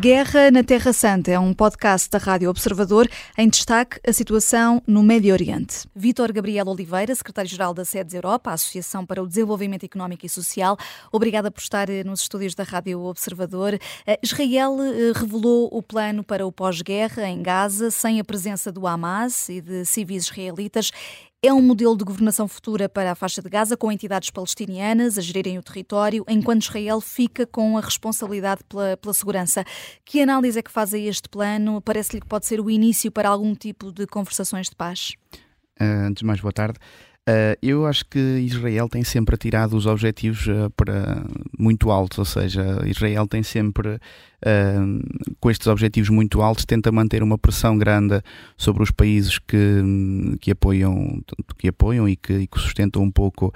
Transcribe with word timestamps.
Guerra 0.00 0.52
na 0.52 0.62
Terra 0.62 0.92
Santa 0.92 1.32
é 1.32 1.38
um 1.40 1.52
podcast 1.52 2.08
da 2.08 2.18
Rádio 2.18 2.48
Observador 2.48 3.08
em 3.36 3.48
destaque 3.48 3.98
a 4.06 4.12
situação 4.12 4.80
no 4.86 5.02
Médio 5.02 5.32
Oriente. 5.32 5.88
Vítor 5.92 6.32
Gabriel 6.32 6.68
Oliveira, 6.68 7.12
secretário-geral 7.12 7.74
da 7.74 7.84
SEDES 7.84 8.14
Europa, 8.14 8.52
Associação 8.52 9.04
para 9.04 9.20
o 9.20 9.26
Desenvolvimento 9.26 9.82
Económico 9.82 10.24
e 10.24 10.28
Social, 10.28 10.76
obrigada 11.10 11.50
por 11.50 11.60
estar 11.60 11.90
eh, 11.90 12.04
nos 12.04 12.20
estúdios 12.20 12.54
da 12.54 12.62
Rádio 12.62 13.00
Observador. 13.02 13.76
Eh, 14.06 14.20
Israel 14.22 14.76
eh, 14.80 15.18
revelou 15.18 15.68
o 15.72 15.82
plano 15.82 16.22
para 16.22 16.46
o 16.46 16.52
pós-guerra 16.52 17.26
em 17.26 17.42
Gaza 17.42 17.90
sem 17.90 18.20
a 18.20 18.24
presença 18.24 18.70
do 18.70 18.86
Hamas 18.86 19.48
e 19.48 19.60
de 19.60 19.84
civis 19.84 20.26
israelitas. 20.26 20.92
É 21.40 21.52
um 21.52 21.62
modelo 21.62 21.96
de 21.96 22.02
governação 22.02 22.48
futura 22.48 22.88
para 22.88 23.12
a 23.12 23.14
faixa 23.14 23.40
de 23.40 23.48
Gaza, 23.48 23.76
com 23.76 23.92
entidades 23.92 24.28
palestinianas 24.28 25.16
a 25.16 25.20
gerirem 25.20 25.56
o 25.56 25.62
território, 25.62 26.24
enquanto 26.28 26.62
Israel 26.62 27.00
fica 27.00 27.46
com 27.46 27.78
a 27.78 27.80
responsabilidade 27.80 28.64
pela, 28.68 28.96
pela 28.96 29.14
segurança. 29.14 29.62
Que 30.04 30.20
análise 30.20 30.58
é 30.58 30.62
que 30.62 30.70
faz 30.70 30.92
a 30.92 30.98
este 30.98 31.28
plano? 31.28 31.80
Parece-lhe 31.80 32.20
que 32.20 32.26
pode 32.26 32.44
ser 32.44 32.60
o 32.60 32.68
início 32.68 33.12
para 33.12 33.28
algum 33.28 33.54
tipo 33.54 33.92
de 33.92 34.04
conversações 34.08 34.68
de 34.68 34.74
paz? 34.74 35.12
Uh, 35.80 36.08
antes 36.08 36.22
de 36.22 36.26
mais, 36.26 36.40
boa 36.40 36.52
tarde. 36.52 36.76
Uh, 37.28 37.52
eu 37.60 37.84
acho 37.84 38.06
que 38.06 38.18
Israel 38.18 38.88
tem 38.88 39.04
sempre 39.04 39.34
atirado 39.34 39.76
os 39.76 39.84
objetivos 39.84 40.46
uh, 40.46 40.70
para 40.74 41.22
muito 41.58 41.90
altos, 41.90 42.18
ou 42.18 42.24
seja, 42.24 42.82
Israel 42.86 43.26
tem 43.26 43.42
sempre, 43.42 43.96
uh, 43.96 45.36
com 45.38 45.50
estes 45.50 45.66
objetivos 45.66 46.08
muito 46.08 46.40
altos, 46.40 46.64
tenta 46.64 46.90
manter 46.90 47.22
uma 47.22 47.36
pressão 47.36 47.76
grande 47.76 48.22
sobre 48.56 48.82
os 48.82 48.90
países 48.90 49.38
que, 49.38 49.58
que, 50.40 50.52
apoiam, 50.52 51.20
que 51.58 51.68
apoiam 51.68 52.08
e 52.08 52.16
que, 52.16 52.32
e 52.32 52.46
que 52.46 52.58
sustentam 52.58 53.02
um 53.02 53.10
pouco 53.10 53.52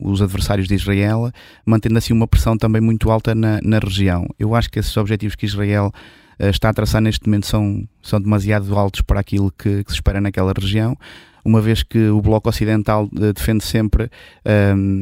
os 0.00 0.22
adversários 0.22 0.66
de 0.66 0.74
Israel, 0.74 1.30
mantendo 1.66 1.98
assim 1.98 2.14
uma 2.14 2.26
pressão 2.26 2.56
também 2.56 2.80
muito 2.80 3.10
alta 3.10 3.34
na, 3.34 3.60
na 3.62 3.78
região. 3.78 4.26
Eu 4.38 4.54
acho 4.54 4.70
que 4.70 4.78
esses 4.78 4.96
objetivos 4.96 5.36
que 5.36 5.44
Israel 5.44 5.92
está 6.38 6.70
a 6.70 6.74
traçar 6.74 7.02
neste 7.02 7.26
momento 7.26 7.46
são, 7.46 7.86
são 8.02 8.20
demasiado 8.20 8.74
altos 8.78 9.02
para 9.02 9.20
aquilo 9.20 9.52
que, 9.52 9.84
que 9.84 9.90
se 9.90 9.96
espera 9.96 10.18
naquela 10.18 10.54
região 10.58 10.96
uma 11.44 11.60
vez 11.60 11.82
que 11.82 12.08
o 12.08 12.20
Bloco 12.20 12.48
Ocidental 12.48 13.08
eh, 13.16 13.32
defende 13.32 13.64
sempre 13.64 14.04
um, 14.04 14.08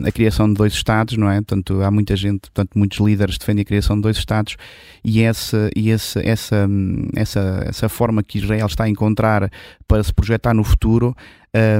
ehm, 0.02 0.06
a 0.06 0.12
criação 0.12 0.48
de 0.48 0.54
dois 0.54 0.72
Estados, 0.72 1.16
não 1.16 1.30
é? 1.30 1.36
Portanto, 1.36 1.82
há 1.82 1.90
muita 1.90 2.16
gente, 2.16 2.40
portanto, 2.40 2.70
muitos 2.76 2.98
líderes 2.98 3.38
defendem 3.38 3.62
a 3.62 3.64
criação 3.64 3.96
de 3.96 4.02
dois 4.02 4.16
Estados 4.16 4.56
e, 5.04 5.22
essa, 5.22 5.70
e 5.76 5.90
essa, 5.90 6.20
essa, 6.20 6.68
essa, 7.14 7.64
essa 7.66 7.88
forma 7.88 8.22
que 8.22 8.38
Israel 8.38 8.66
está 8.66 8.84
a 8.84 8.88
encontrar 8.88 9.50
para 9.86 10.02
se 10.02 10.12
projetar 10.12 10.54
no 10.54 10.64
futuro 10.64 11.14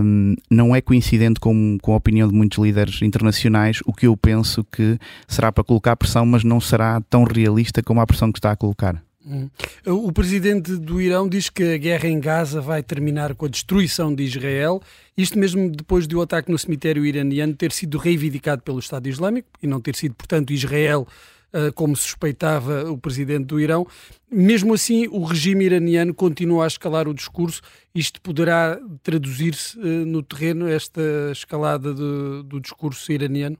um, 0.02 0.34
não 0.50 0.77
é 0.77 0.80
coincidente 0.80 1.40
com, 1.40 1.78
com 1.80 1.94
a 1.94 1.96
opinião 1.96 2.28
de 2.28 2.34
muitos 2.34 2.58
líderes 2.58 3.00
internacionais, 3.02 3.80
o 3.86 3.92
que 3.92 4.06
eu 4.06 4.16
penso 4.16 4.64
que 4.64 4.98
será 5.27 5.50
para 5.50 5.64
colocar 5.64 5.96
pressão, 5.96 6.27
mas 6.27 6.44
não 6.44 6.60
será 6.60 7.00
tão 7.08 7.24
realista 7.24 7.83
como 7.83 8.00
a 8.00 8.06
pressão 8.06 8.30
que 8.30 8.38
está 8.38 8.52
a 8.52 8.56
colocar. 8.56 9.02
Hum. 9.24 9.48
O 9.86 10.12
presidente 10.12 10.76
do 10.76 11.00
Irão 11.00 11.28
diz 11.28 11.48
que 11.48 11.62
a 11.74 11.76
guerra 11.76 12.08
em 12.08 12.18
Gaza 12.18 12.60
vai 12.60 12.82
terminar 12.82 13.34
com 13.34 13.46
a 13.46 13.48
destruição 13.48 14.12
de 14.12 14.24
Israel, 14.24 14.80
isto 15.16 15.38
mesmo 15.38 15.70
depois 15.70 16.06
do 16.06 16.20
ataque 16.20 16.50
no 16.50 16.58
cemitério 16.58 17.06
iraniano 17.06 17.54
ter 17.54 17.70
sido 17.70 17.98
reivindicado 17.98 18.62
pelo 18.62 18.80
Estado 18.80 19.08
Islâmico 19.08 19.48
e 19.62 19.66
não 19.66 19.80
ter 19.80 19.94
sido, 19.94 20.14
portanto, 20.14 20.52
Israel 20.52 21.06
ah, 21.52 21.70
como 21.74 21.94
suspeitava 21.94 22.90
o 22.90 22.96
presidente 22.96 23.44
do 23.46 23.60
Irão. 23.60 23.86
Mesmo 24.30 24.72
assim, 24.72 25.06
o 25.08 25.22
regime 25.24 25.66
iraniano 25.66 26.14
continua 26.14 26.64
a 26.64 26.66
escalar 26.66 27.06
o 27.06 27.12
discurso. 27.14 27.60
Isto 27.94 28.20
poderá 28.22 28.80
traduzir-se 29.02 29.78
ah, 29.78 29.84
no 30.06 30.22
terreno, 30.22 30.66
esta 30.66 31.02
escalada 31.30 31.92
do 31.92 32.60
discurso 32.60 33.12
iraniano? 33.12 33.58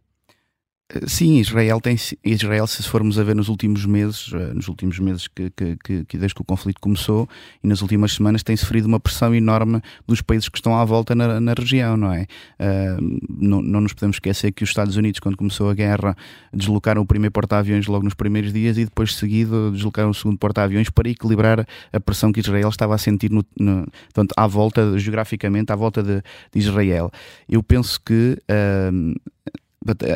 Sim, 1.07 1.39
Israel 1.39 1.81
tem 1.81 1.97
Israel, 2.25 2.67
se 2.67 2.83
formos 2.83 3.19
a 3.19 3.25
ver 3.25 3.35
nos 3.35 3.49
últimos 3.49 3.87
meses, 3.87 4.31
eh, 4.35 4.53
nos 4.55 4.69
últimos 4.69 4.99
meses 4.99 5.27
que, 5.27 5.51
que, 5.51 6.05
que, 6.05 6.19
desde 6.19 6.35
que 6.35 6.43
o 6.43 6.45
conflito 6.45 6.81
começou 6.81 7.29
e 7.63 7.67
nas 7.67 7.81
últimas 7.81 8.13
semanas 8.13 8.43
tem 8.43 8.57
sofrido 8.57 8.87
uma 8.87 9.01
pressão 9.01 9.35
enorme 9.35 9.81
dos 10.07 10.21
países 10.21 10.49
que 10.49 10.59
estão 10.59 10.77
à 10.77 10.85
volta 10.85 11.15
na, 11.15 11.41
na 11.41 11.55
região, 11.55 11.97
não 11.97 12.13
é? 12.13 12.27
Uh, 12.61 13.19
não, 13.29 13.63
não 13.63 13.81
nos 13.81 13.95
podemos 13.95 14.17
esquecer 14.17 14.53
que 14.53 14.65
os 14.65 14.71
Estados 14.71 14.97
Unidos, 14.97 15.19
quando 15.19 15.37
começou 15.37 15.71
a 15.71 15.75
guerra, 15.75 16.15
deslocaram 16.53 17.01
o 17.01 17.07
primeiro 17.07 17.33
porta-aviões 17.33 17.87
logo 17.87 18.05
nos 18.05 18.15
primeiros 18.15 18.53
dias 18.53 18.77
e 18.77 18.85
depois 18.85 19.15
seguido 19.15 19.71
deslocaram 19.73 20.11
o 20.11 20.15
segundo 20.15 20.37
porta-aviões 20.37 20.91
para 20.91 21.09
equilibrar 21.09 21.67
a 21.93 22.01
pressão 22.01 22.33
que 22.33 22.41
Israel 22.41 22.69
estava 22.69 22.95
a 22.95 22.99
sentir 22.99 23.31
no, 23.31 23.45
no, 23.59 23.87
portanto, 24.13 24.35
à 24.37 24.47
volta, 24.47 24.99
geograficamente, 24.99 25.73
à 25.73 25.77
volta 25.77 26.03
de, 26.03 26.17
de 26.17 26.59
Israel. 26.59 27.11
Eu 27.49 27.63
penso 27.63 27.99
que 28.05 28.37
uh, 28.51 29.15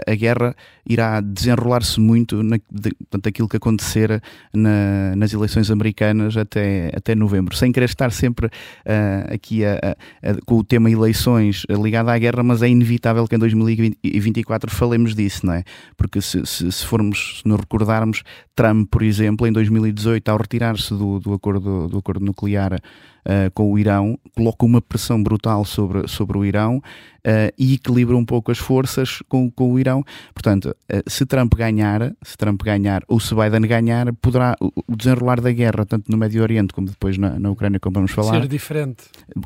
a 0.06 0.15
guerra 0.15 0.54
irá 0.88 1.21
desenrolar-se 1.21 2.00
muito 2.00 2.43
na, 2.43 2.56
de, 2.71 2.91
portanto, 2.94 3.28
aquilo 3.28 3.49
que 3.49 3.56
acontecer 3.56 4.22
na, 4.54 5.15
nas 5.16 5.32
eleições 5.32 5.71
americanas 5.71 6.37
até, 6.37 6.91
até 6.94 7.15
novembro, 7.15 7.56
sem 7.56 7.72
querer 7.72 7.87
estar 7.87 8.10
sempre 8.12 8.47
uh, 8.47 9.34
aqui 9.34 9.65
a, 9.65 9.75
a, 9.75 10.31
a, 10.31 10.34
com 10.44 10.56
o 10.56 10.65
tema 10.65 10.91
eleições 10.91 11.65
ligado 11.69 12.09
à 12.09 12.19
guerra, 12.19 12.43
mas 12.43 12.62
é 12.62 12.69
inevitável 12.69 13.27
que 13.27 13.34
em 13.34 13.38
2024 13.38 14.71
falemos 14.71 15.15
disso, 15.15 15.47
não 15.47 15.54
é? 15.54 15.65
Porque 15.97 16.21
se, 16.21 16.44
se, 16.47 16.71
se 16.71 16.87
formos, 16.87 17.41
se 17.43 17.48
nos 17.48 17.60
recordarmos, 17.60 18.22
Trump, 18.54 18.88
por 18.91 19.03
exemplo, 19.03 19.47
em 19.47 19.53
2018, 19.53 20.28
ao 20.28 20.38
retirar-se 20.38 20.91
do, 20.91 21.19
do, 21.21 21.33
acordo, 21.34 21.88
do 21.88 21.98
acordo 21.98 22.25
nuclear 22.25 22.81
uh, 23.26 23.50
com 23.53 23.72
o 23.72 23.78
Irão, 23.78 24.19
coloca 24.34 24.64
uma 24.64 24.81
pressão 24.81 25.22
brutal 25.22 25.64
sobre, 25.64 26.06
sobre 26.09 26.38
o 26.38 26.44
Irão 26.44 26.76
uh, 26.78 27.53
e 27.59 27.75
equilibra 27.75 28.16
um 28.16 28.25
pouco 28.25 28.50
as 28.50 28.59
forças 28.59 29.22
com, 29.28 29.50
com 29.50 29.72
o 29.72 29.78
Irão. 29.78 30.04
Portanto, 30.32 30.66
uh, 30.66 31.10
se 31.10 31.26
Trump 31.26 31.53
ganhar, 31.54 32.12
se 32.22 32.36
Trump 32.36 32.62
ganhar 32.62 33.03
ou 33.09 33.19
se 33.19 33.34
Biden 33.34 33.69
ganhar, 33.69 34.12
poderá 34.15 34.56
o 34.60 34.97
desenrolar 34.97 35.41
da 35.41 35.53
guerra, 35.53 35.84
tanto 35.84 36.10
no 36.10 36.16
Médio 36.16 36.42
Oriente 36.42 36.72
como 36.72 36.86
depois 36.86 37.19
na, 37.19 37.38
na 37.38 37.50
Ucrânia, 37.50 37.81
como 37.81 37.94
vamos 37.94 38.12
falar, 38.12 38.41
ser 38.41 38.48
diferente. 38.48 39.04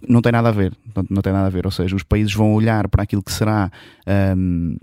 Não 0.08 0.20
tem 0.20 0.32
nada 0.32 0.50
a 0.50 0.52
ver. 0.52 0.76
Não, 0.94 1.04
não 1.08 1.22
tem 1.22 1.32
nada 1.32 1.46
a 1.46 1.50
ver. 1.50 1.64
Ou 1.66 1.72
seja, 1.72 1.96
os 1.96 2.02
países 2.02 2.34
vão 2.34 2.52
olhar 2.52 2.88
para 2.88 3.02
aquilo 3.02 3.22
que 3.22 3.32
será. 3.32 3.70
Um, 4.36 4.76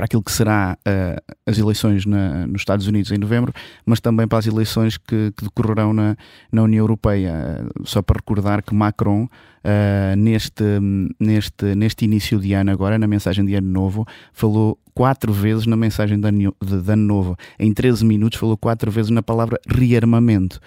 para 0.00 0.06
aquilo 0.06 0.22
que 0.22 0.32
será 0.32 0.78
uh, 0.78 1.34
as 1.44 1.58
eleições 1.58 2.06
na, 2.06 2.46
nos 2.46 2.62
Estados 2.62 2.86
Unidos 2.86 3.12
em 3.12 3.18
novembro, 3.18 3.52
mas 3.84 4.00
também 4.00 4.26
para 4.26 4.38
as 4.38 4.46
eleições 4.46 4.96
que, 4.96 5.30
que 5.36 5.44
decorrerão 5.44 5.92
na, 5.92 6.16
na 6.50 6.62
União 6.62 6.82
Europeia. 6.82 7.60
Uh, 7.60 7.86
só 7.86 8.00
para 8.00 8.16
recordar 8.16 8.62
que 8.62 8.74
Macron, 8.74 9.28
uh, 9.64 10.16
neste, 10.16 10.64
neste, 11.18 11.74
neste 11.74 12.04
início 12.04 12.38
de 12.38 12.52
ano, 12.52 12.70
agora, 12.70 12.98
na 12.98 13.06
mensagem 13.06 13.44
de 13.44 13.54
Ano 13.54 13.68
Novo, 13.68 14.06
falou 14.32 14.78
quatro 14.94 15.32
vezes 15.32 15.66
na 15.66 15.76
mensagem 15.76 16.20
de 16.20 16.26
ano, 16.26 16.54
de, 16.62 16.92
ano 16.92 17.06
Novo. 17.06 17.36
Em 17.58 17.72
13 17.72 18.04
minutos, 18.04 18.38
falou 18.38 18.56
quatro 18.56 18.90
vezes 18.90 19.10
na 19.10 19.22
palavra 19.22 19.58
rearmamento. 19.66 20.60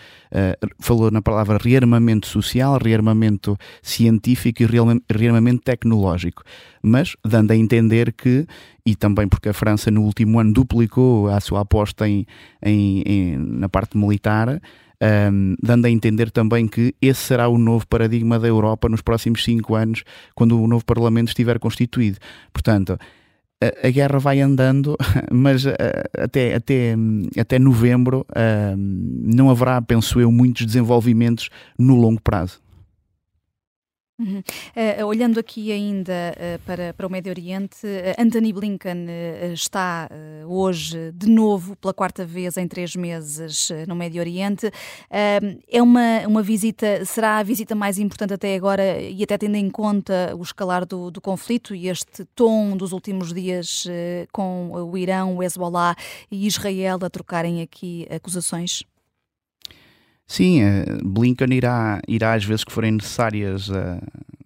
falou 0.80 1.12
na 1.12 1.22
palavra 1.22 1.58
rearmamento 1.62 2.28
social, 2.28 2.80
rearmamento 2.82 3.58
científico 3.82 4.64
e 4.64 4.68
rearmamento 5.12 5.62
tecnológico. 5.64 6.44
Mas 6.82 7.16
dando 7.24 7.52
a 7.52 7.56
entender 7.56 8.12
que 8.14 8.48
e 8.86 8.96
também 8.96 9.28
porque 9.28 9.50
a 9.50 9.54
França 9.54 9.90
no 9.90 10.02
último 10.02 10.40
ano 10.40 10.54
duplicou 10.54 11.30
a 11.30 11.40
sua 11.40 11.62
aposta 11.62 12.08
em, 12.08 12.26
em, 12.62 13.02
em 13.06 13.38
na 13.38 13.70
parte 13.70 13.98
militar, 13.98 14.60
um, 15.02 15.56
dando 15.62 15.86
a 15.86 15.90
entender 15.90 16.32
também 16.32 16.68
que 16.68 16.96
esse 17.02 17.22
será 17.22 17.48
o 17.48 17.58
novo 17.58 17.88
paradigma 17.88 18.40
da 18.40 18.48
Europa 18.48 18.88
nos 18.90 19.02
próximos 19.02 19.44
cinco 19.44 19.76
anos, 19.76 20.04
quando 20.36 20.62
o 20.62 20.68
novo 20.68 20.86
Parlamento 20.86 21.30
estiver 21.30 21.60
constituído. 21.60 22.18
Portanto, 22.52 22.98
a, 23.62 23.88
a 23.88 23.92
guerra 23.92 24.20
vai 24.20 24.40
andando, 24.42 24.96
mas 25.32 25.66
uh, 25.66 25.74
até, 26.18 26.56
até, 26.56 26.96
até 27.40 27.60
novembro 27.60 28.26
não 28.78 29.50
haverá, 29.50 29.82
penso 29.82 30.20
eu, 30.20 30.32
muitos 30.32 30.66
desenvolvimentos 30.66 31.50
no 31.78 31.96
longo 31.96 32.22
prazo. 32.22 32.63
Uhum. 34.20 34.44
Uh, 35.02 35.06
olhando 35.06 35.40
aqui 35.40 35.72
ainda 35.72 36.14
uh, 36.14 36.62
para, 36.66 36.94
para 36.94 37.08
o 37.08 37.10
Médio 37.10 37.32
Oriente, 37.32 37.78
uh, 37.84 38.22
Anthony 38.22 38.54
Blinken 38.54 39.08
está 39.52 40.08
hoje 40.48 41.12
de 41.14 41.28
novo 41.28 41.76
pela 41.76 41.94
quarta 41.94 42.24
vez 42.26 42.56
em 42.58 42.68
três 42.68 42.96
meses 42.96 43.70
no 43.88 43.96
Médio 43.96 44.22
Oriente. 44.22 44.72
é 45.10 45.82
uma, 45.82 46.28
uma 46.28 46.44
visita, 46.44 47.04
será 47.06 47.40
a 47.40 47.44
visita 47.44 47.74
mais 47.74 47.98
importante 47.98 48.34
até 48.34 48.56
agora 48.56 49.02
e 49.02 49.24
até 49.24 49.38
tendo 49.38 49.56
em 49.56 49.70
conta 49.70 50.36
o 50.38 50.44
escalar 50.44 50.86
do, 50.86 51.10
do 51.10 51.20
conflito 51.20 51.74
e 51.74 51.88
este 51.88 52.26
tom 52.36 52.78
dos 52.78 52.92
últimos 52.92 53.34
dias 53.34 53.86
com 54.32 54.72
o 54.72 54.98
Irão, 54.98 55.38
o 55.38 55.44
Hezbollah 55.44 55.96
e 56.30 56.46
Israel 56.46 57.00
a 57.04 57.10
trocarem 57.10 57.62
aqui 57.62 58.08
acusações? 58.10 58.84
Sim, 60.28 60.62
eh, 60.62 60.86
Blinken 61.04 61.54
irá, 61.54 62.02
irá 62.08 62.34
às 62.34 62.44
vezes 62.44 62.64
que 62.64 62.72
forem 62.72 62.94
necessárias 62.94 63.70
uh, 63.70 64.00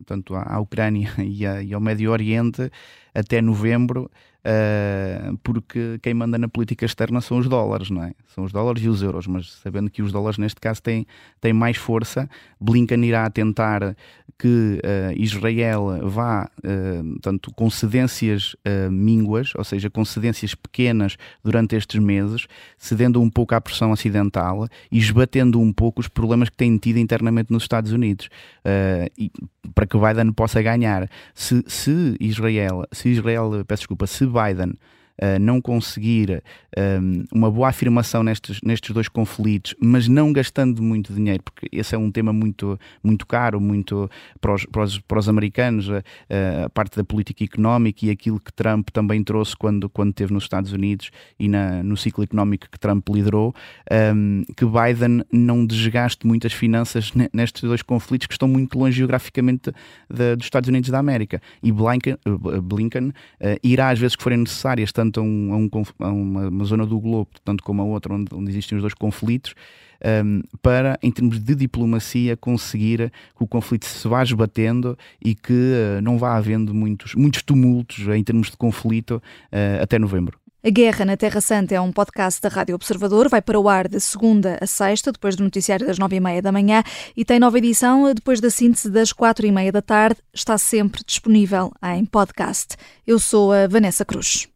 tanto 0.05 0.35
à 0.35 0.59
Ucrânia 0.59 1.11
e, 1.21 1.73
ao 1.73 1.81
Médio 1.81 2.11
Oriente 2.11 2.71
até 3.13 3.41
novembro 3.41 4.09
uh, 4.47 5.37
porque 5.43 5.99
quem 6.01 6.13
manda 6.13 6.37
na 6.37 6.47
política 6.47 6.85
externa 6.85 7.19
são 7.21 7.37
os 7.37 7.47
dólares, 7.47 7.89
não 7.89 8.03
é? 8.03 8.13
São 8.33 8.43
os 8.43 8.51
dólares 8.51 8.83
e 8.83 8.87
os 8.87 9.01
euros, 9.01 9.27
mas 9.27 9.51
sabendo 9.63 9.89
que 9.89 10.01
os 10.01 10.11
dólares 10.11 10.37
neste 10.37 10.61
caso 10.61 10.81
têm, 10.81 11.05
têm 11.41 11.53
mais 11.53 11.77
força, 11.77 12.29
Blinken 12.59 13.03
irá 13.05 13.29
tentar 13.29 13.95
que 14.39 14.79
uh, 14.83 15.13
Israel 15.15 15.99
vá, 16.03 16.49
uh, 16.59 17.19
tanto 17.21 17.51
com 17.51 17.69
cedências 17.69 18.55
uh, 18.65 18.91
mínguas, 18.91 19.53
ou 19.55 19.63
seja, 19.63 19.89
com 19.89 20.05
cedências 20.05 20.53
pequenas 20.53 21.17
durante 21.43 21.75
estes 21.75 21.99
meses, 21.99 22.47
cedendo 22.77 23.19
um 23.19 23.29
pouco 23.29 23.55
à 23.55 23.61
pressão 23.61 23.91
ocidental 23.91 24.67
e 24.91 24.99
esbatendo 24.99 25.59
um 25.59 25.73
pouco 25.73 26.01
os 26.01 26.07
problemas 26.07 26.49
que 26.49 26.57
têm 26.57 26.77
tido 26.77 26.99
internamente 26.99 27.51
nos 27.51 27.63
Estados 27.63 27.91
Unidos, 27.91 28.27
uh, 28.63 29.09
e, 29.17 29.31
para 29.73 29.87
que 29.87 29.97
Biden 29.97 30.31
possa 30.31 30.61
ganhar. 30.61 31.09
Se, 31.33 31.63
se 31.67 32.15
Israel, 32.19 32.83
se 32.91 33.09
Israel, 33.09 33.63
peço 33.67 33.81
desculpa, 33.81 34.05
se 34.05 34.25
Biden 34.37 34.77
uh, 35.21 35.39
não 35.39 35.61
conseguir 35.61 36.43
um, 36.77 37.25
uma 37.33 37.51
boa 37.51 37.69
afirmação 37.69 38.23
nestes, 38.23 38.59
nestes 38.63 38.93
dois 38.93 39.07
conflitos, 39.07 39.75
mas 39.81 40.07
não 40.07 40.31
gastando 40.31 40.81
muito 40.81 41.13
dinheiro, 41.13 41.43
porque 41.43 41.67
esse 41.71 41.95
é 41.95 41.97
um 41.97 42.11
tema 42.11 42.31
muito, 42.31 42.79
muito 43.03 43.25
caro, 43.25 43.59
muito 43.59 44.09
para 44.39 44.53
os, 44.53 44.65
para 44.65 44.83
os, 44.83 44.99
para 44.99 45.19
os 45.19 45.29
americanos, 45.29 45.87
uh, 45.89 46.03
a 46.65 46.69
parte 46.69 46.97
da 46.97 47.03
política 47.03 47.43
económica 47.43 48.05
e 48.05 48.09
aquilo 48.09 48.39
que 48.39 48.53
Trump 48.53 48.89
também 48.89 49.23
trouxe 49.23 49.55
quando, 49.55 49.89
quando 49.89 50.09
esteve 50.09 50.33
nos 50.33 50.43
Estados 50.43 50.71
Unidos 50.71 51.09
e 51.39 51.47
na, 51.47 51.81
no 51.83 51.97
ciclo 51.97 52.23
económico 52.23 52.67
que 52.71 52.79
Trump 52.79 53.07
liderou, 53.09 53.53
um, 54.15 54.43
que 54.55 54.65
Biden 54.65 55.23
não 55.31 55.65
desgaste 55.65 56.25
muitas 56.25 56.53
finanças 56.53 57.11
nestes 57.33 57.63
dois 57.63 57.81
conflitos 57.81 58.27
que 58.27 58.33
estão 58.33 58.47
muito 58.47 58.77
longe 58.77 58.97
geograficamente 58.97 59.71
dos 60.09 60.45
Estados 60.45 60.69
Unidos 60.69 60.89
da 60.89 60.99
América. 60.99 61.41
E 61.61 61.71
Blinken, 61.71 62.17
Blinken 62.63 63.09
uh, 63.09 63.13
irá 63.63 63.89
às 63.89 63.99
vezes 63.99 64.15
que 64.15 64.23
forem 64.23 64.39
necessárias, 64.39 64.91
tanto 64.91 65.06
a, 65.15 65.21
um, 65.21 65.53
a, 65.53 65.57
um, 65.57 65.69
a 65.99 66.11
uma, 66.11 66.65
zona 66.65 66.85
do 66.85 66.99
globo, 66.99 67.29
tanto 67.43 67.63
como 67.63 67.81
a 67.81 67.85
outra, 67.85 68.13
onde, 68.13 68.33
onde 68.33 68.51
existem 68.51 68.77
os 68.77 68.81
dois 68.81 68.93
conflitos, 68.93 69.55
um, 70.25 70.41
para, 70.61 70.97
em 71.01 71.11
termos 71.11 71.39
de 71.39 71.55
diplomacia, 71.55 72.35
conseguir 72.37 73.11
que 73.35 73.43
o 73.43 73.47
conflito 73.47 73.85
se 73.85 74.07
vá 74.07 74.21
esbatendo 74.23 74.97
e 75.23 75.33
que 75.33 75.53
uh, 75.53 76.01
não 76.01 76.17
vá 76.17 76.35
havendo 76.35 76.73
muitos, 76.73 77.15
muitos 77.15 77.41
tumultos 77.41 77.99
em 78.07 78.23
termos 78.23 78.51
de 78.51 78.57
conflito 78.57 79.21
uh, 79.51 79.81
até 79.81 79.97
novembro. 79.97 80.39
A 80.67 80.69
Guerra 80.69 81.05
na 81.05 81.15
Terra 81.15 81.39
Santa 81.39 81.75
é 81.75 81.79
um 81.79 81.93
podcast 81.93 82.41
da 82.41 82.49
Rádio 82.49 82.75
Observador. 82.75 83.29
Vai 83.29 83.41
para 83.41 83.57
o 83.57 83.69
ar 83.69 83.87
de 83.87 84.01
segunda 84.01 84.57
a 84.59 84.67
sexta, 84.67 85.13
depois 85.13 85.33
do 85.33 85.43
noticiário 85.45 85.87
das 85.87 85.97
nove 85.97 86.17
e 86.17 86.19
meia 86.19 86.41
da 86.41 86.51
manhã, 86.51 86.83
e 87.15 87.23
tem 87.23 87.39
nova 87.39 87.57
edição 87.57 88.13
depois 88.13 88.41
da 88.41 88.49
síntese 88.49 88.89
das 88.89 89.13
quatro 89.13 89.47
e 89.47 89.51
meia 89.51 89.71
da 89.71 89.81
tarde. 89.81 90.19
Está 90.33 90.57
sempre 90.57 91.01
disponível 91.05 91.71
em 91.81 92.03
podcast. 92.03 92.75
Eu 93.07 93.17
sou 93.17 93.53
a 93.53 93.65
Vanessa 93.65 94.03
Cruz. 94.03 94.49